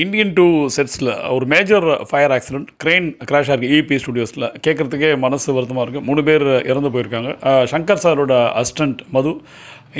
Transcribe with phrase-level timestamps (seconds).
[0.00, 0.44] Indian two
[0.74, 6.22] செட்ஸில் ஒரு major fire accident crane crash இருக்குது இபி ஸ்டுடியோஸில் கேட்குறதுக்கே மனசு வருத்தமாக இருக்குது மூணு
[6.28, 7.32] பேர் இறந்து போயிருக்காங்க.
[7.72, 9.32] சங்கர் சாரோட அசிஸ்டன்ட் மது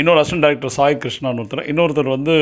[0.00, 1.66] இன்னொரு அசிஸ்டன்ட் டைரக்டர் சாய் கிருஷ்ணான்னு ஒருத்தர்.
[1.70, 2.34] இன்னொருத்தர் வந்து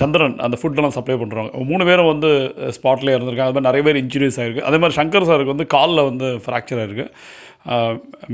[0.00, 0.36] சந்திரன்.
[0.46, 2.30] அந்த ஃபுட்டெல்லாம் சப்ளை பண்ணுறாங்க மூணு பேரும் வந்து
[2.76, 3.50] ஸ்பாட்லேயே இறந்துருக்காங்க.
[3.50, 4.68] அது மாதிரி நிறைய பேர் இன்ஜுரிஸ் ஆயிருக்கு.
[4.68, 7.08] அதே மாதிரி சங்கர் சாருக்கு வந்து காலில் வந்து ஃப்ராக்சர் ஆயிருக்கு.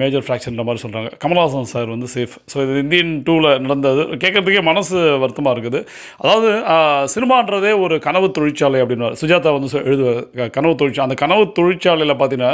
[0.00, 4.02] மேஜர் ஃப்ராக்சர்ன்ற மாதிரி சொல்கிறாங்க கமல்ஹாசன் சார் வந்து சேஃப் ஸோ இது இந்தியன் டூவில் நடந்தது.
[4.22, 5.80] கேட்குறதுக்கே மனசு வருத்தமாக இருக்குது.
[6.22, 6.50] அதாவது
[7.14, 8.28] சினிமான்றதே ஒரு கனவு
[8.60, 9.82] தொழிற்சாலை அப்படின்னு சுஜாதா வந்து சொ-
[10.54, 12.52] கனவு தொழிற்சாலை அந்த கனவு தொழிற்சாலையில் பார்த்தீங்கன்னா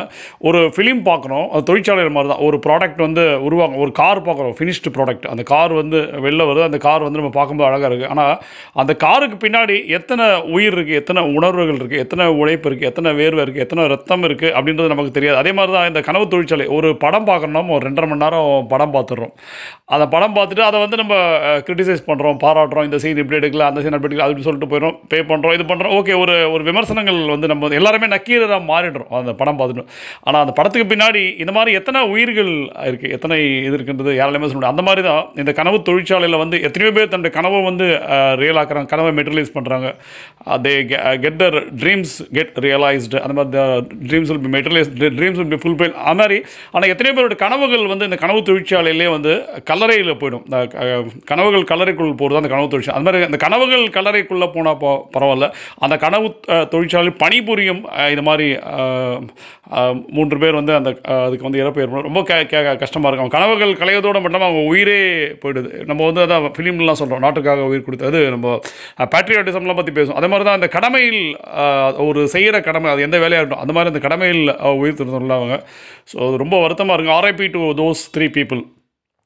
[0.48, 4.92] ஒரு ஃபிலிம் பார்க்குறோம் அது தொழிற்சாலையில் மாதிரி தான் ஒரு ப்ராடக்ட் வந்து உருவாங்க ஒரு கார் பார்க்குறோம் ஃபினிஷ்டு
[4.96, 6.66] ப்ராடக்ட் அந்த கார் வந்து வெளில வருது.
[6.68, 8.34] அந்த கார் வந்து நம்ம பார்க்கும்போது அழகாக இருக்குது ஆனால்
[8.82, 13.64] அந்த காருக்கு பின்னாடி எத்தனை உயிர் இருக்குது எத்தனை உணர்வுகள் இருக்குது எத்தனை உழைப்பு இருக்குது எத்தனை வேர்வை இருக்குது
[13.66, 15.38] எத்தனை ரத்தம் இருக்குது அப்படின்றது நமக்கு தெரியாது.
[15.42, 16.66] அதே மாதிரி தான் இந்த கனவு தொழிற்சாலை.
[16.76, 17.42] ஒரு படம் பார்க்கணும்னா
[17.76, 19.34] ஒரு ரெண்டரை மணி நேரம் படம் பார்த்துடுறோம்
[19.94, 21.14] அந்த படம் பார்த்துட்டு அதை வந்து நம்ம
[21.66, 22.86] கிரிட்டிசைஸ் பண்ணுறோம் பாராட்டுறோம்.
[22.88, 25.93] இந்த சீன் இப்படி எடுக்கல அந்த சீன் அப்படி எடுக்கல அப்படின்னு சொல்லிட்டு போயிடும் பே பண்ணுறோம் இது பண்ணுறோம்
[25.98, 29.10] ஓகே ஒரு ஒரு விமர்சனங்கள் வந்து நம்ம வந்து எல்லாருமே நக்கீரராக மாறிடுறோம்.
[29.20, 29.84] அந்த படம் பார்த்துட்டு.
[30.26, 32.52] ஆனால் அந்த படத்துக்கு பின்னாடி இந்த மாதிரி எத்தனை உயிர்கள்
[32.90, 34.76] இருக்குது எத்தனை இது இருக்குன்றது யாராலையுமே சொல்ல முடியாது.
[34.76, 37.88] அந்த மாதிரி தான் இந்த கனவு தொழிற்சாலையில் வந்து எத்தனையோ பேர் தன்னுடைய கனவை வந்து
[38.42, 39.90] ரியல் ஆக்குறாங்க கனவை மெட்டரியலைஸ் பண்ணுறாங்க
[40.66, 40.74] they
[41.24, 43.50] get their dreams get realised அந்த மாதிரி
[44.10, 46.38] dreams will be materialise dreams will be fulfil அந்த மாதிரி
[46.74, 49.32] ஆனால் எத்தனையோ பேரோட கனவுகள் வந்து இந்த கனவு தொழிற்சாலையிலே வந்து
[49.70, 50.44] கல்லறையில் போயிடும்.
[50.48, 50.58] இந்த
[51.30, 52.96] கனவுகள் கல்லறைக்குள் போகிறது அந்த கனவு தொழிற்சாலை.
[52.98, 55.46] அந்த மாதிரி அந்த கனவுகள் கல்லறைக்குள்ளே போனால் போ பரவாயில்ல.
[55.84, 56.28] அந்த கனவு
[56.72, 57.82] தொழிற்சாலையில் பணிபுரியும்
[58.14, 58.46] இது மாதிரி
[60.16, 60.90] மூன்று பேர் வந்து அந்த
[61.24, 62.06] அதுக்கு வந்து இறப்பு ஏற்படும்.
[62.08, 63.24] ரொம்ப கே கே கஷ்டமாக இருக்கும்.
[63.24, 64.98] அவங்க கனவுகள் கலையதோடு மட்டும் அவங்க உயிரே
[65.42, 65.70] போயிடுது.
[65.90, 68.56] நம்ம வந்து அதான் ஃபிலிம்லாம் சொல்கிறோம் நாட்டுக்காக உயிர் கொடுத்தது நம்ம
[69.14, 70.20] பேட்ரியாட்டிசம்லாம் பற்றி பேசுவோம்.
[70.20, 71.22] அதே மாதிரி தான் அந்த கடமையில்
[72.08, 74.44] ஒரு செய்கிற கடமை அது எந்த வேலையாக இருக்கட்டும் அந்த மாதிரி அந்த கடமையில்
[74.82, 75.58] உயிர் திருத்தம் அவங்க.
[76.12, 77.18] ஸோ அது ரொம்ப வருத்தமாக இருக்கும்.
[77.20, 78.62] RIP to those three people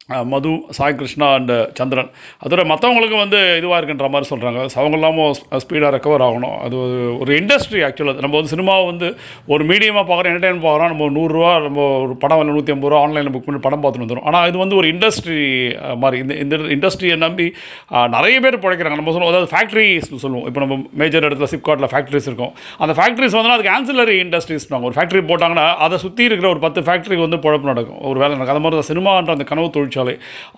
[0.09, 2.11] Madhu Sai Krishna and Chandran.
[2.48, 6.56] அதோட மற்றவங்களுக்கு வந்து இதுவாக இருக்குன்ற மாதிரி சொல்கிறாங்க அவங்க இல்லாமல் ஸ்பீடாக ரெக்கவர் ஆகணும்.
[6.56, 11.62] அது ஒரு- இண்டஸ்ட்ரி ஆக்சுவலாக நம்ம வந்து சினிமாவை வந்து ஒரு மீடியமாக பார்க்குறோம் என்டர்டைன் பார்க்குறோம் நம்ம நூறுரூவா
[11.62, 14.59] நம்ம ஒரு படம் இல்லை நூற்றி ஐம்பது ரூபா ஆன்லைனில் புக் பண்ணி படம் பார்த்துட்டு வந்துடும் ஆனால் இது
[14.59, 16.22] வந்து ஒரு இண்டஸ்ட்ரி மாதிரி.
[16.22, 17.54] இந்த இந்த இண்டஸ்ட்ரியை நம்பி
[17.88, 18.94] நிறைய பேர் பிழைக்கிறாங்க.
[18.94, 20.47] நம்ம சொல்லுவோம் அதாவது ஃபேக்ட்ரிஸ் சொல்லுவோம்.
[20.47, 22.53] இப்போ நம்ம மேஜர் இடத்துல சிப்காட்டில் ஃபேக்ட்ரிஸ் இருக்கும்.
[22.78, 27.21] அந்த ஃபேக்ட்ரிஸ் வந்து அதுக்கு ஆன்சிலரி இண்டஸ்ட்ரீஸ் ஒரு ஃபேக்ட்ரி போட்டாங்கன்னா அதை சுற்றி இருக்கிற ஒரு பத்து ஃபேக்ட்ரிக்கு
[27.21, 28.00] வந்து குழப்பம் நடக்கும்.
[28.00, 29.97] ஒரு வேலை நடக்கும் அது மாதிரி சினிமான்ற அந்த கனவு தொழிற்சாலை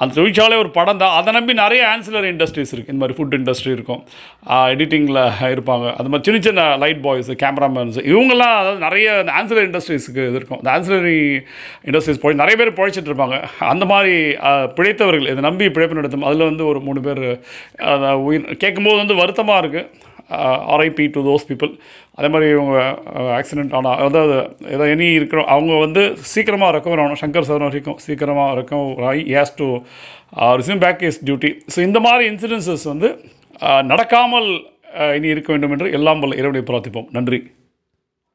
[0.01, 1.15] அந்த தொழிற்சாலை ஒரு படம் தான்.
[1.19, 4.03] அதை நம்பி நிறைய ஆன்சிலரி இண்டஸ்ட்ரீஸ் இருக்குது இந்த மாதிரி ஃபுட் இண்டஸ்ட்ரி இருக்கும்.
[4.75, 5.21] எடிட்டிங்கில்
[5.55, 5.87] இருப்பாங்க.
[5.99, 10.61] அது மாதிரி சின்ன சின்ன லைட் பாய்ஸ் கேமராமேன்ஸ் இவங்கெல்லாம் அதாவது நிறைய அந்த ஆன்சிலரி இண்டஸ்ட்ரீஸுக்கு இது இருக்கும்.
[10.61, 11.19] அந்த ஆன்சிலரி
[11.89, 13.39] இண்டஸ்ட்ரீஸ் போய் நிறைய பேர் பிழைச்சிட்டு இருப்பாங்க.
[13.73, 14.15] அந்த மாதிரி
[14.79, 16.29] பிழைத்தவர்கள் இதை நம்பி பிழைப்பு நடத்தும்.
[16.31, 17.25] அதில் வந்து ஒரு மூணு பேர்
[18.29, 19.89] உயிர் கேட்கும்போது வந்து வருத்தமாக இருக்குது
[20.75, 21.73] ஆர்ஐபி டு தோஸ் பீப்புள்
[22.19, 22.79] அதே மாதிரி இவங்க
[23.39, 24.37] ஆக்சிடென்ட் ஆனால் அதாவது
[24.77, 26.03] ஏதோ எனி இருக்கிற அவங்க வந்து
[26.33, 27.21] சீக்கிரமாக ரெக்கவர் ஆகணும்.
[27.23, 29.69] சங்கர் சார் வரைக்கும் சீக்கிரமாக ரெக்கவர் ஆகி has to
[30.63, 33.11] resume back is duty so இந்த மாதிரி இன்சிடென்சஸ் வந்து
[33.93, 34.51] நடக்காமல்
[35.17, 37.09] இனி இருக்க வேண்டும் என்று எல்லாம் வல்ல இறைவனை பிரார்த்திப்போம்.
[37.19, 37.41] நன்றி.